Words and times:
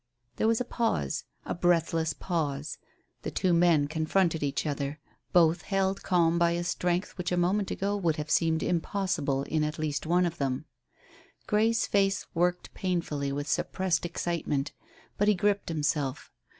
There 0.37 0.47
was 0.47 0.59
a 0.59 0.65
pause; 0.65 1.25
a 1.45 1.53
breathless 1.53 2.13
pause. 2.13 2.79
The 3.21 3.29
two 3.29 3.53
men 3.53 3.87
confronted 3.87 4.41
each 4.41 4.65
other, 4.65 4.99
both 5.31 5.61
held 5.61 6.01
calm 6.01 6.39
by 6.39 6.53
a 6.53 6.63
strength 6.63 7.15
which 7.19 7.31
a 7.31 7.37
moment 7.37 7.69
ago 7.69 7.95
would 7.95 8.15
have 8.15 8.31
seemed 8.31 8.63
impossible 8.63 9.43
in 9.43 9.63
at 9.63 9.77
least 9.77 10.07
one 10.07 10.25
of 10.25 10.39
them. 10.39 10.65
Grey's 11.45 11.85
face 11.85 12.25
worked 12.33 12.73
painfully 12.73 13.31
with 13.31 13.47
suppressed 13.47 14.03
excitement, 14.03 14.71
but 15.19 15.27
he 15.27 15.35
gripped 15.35 15.69
himself. 15.69 16.31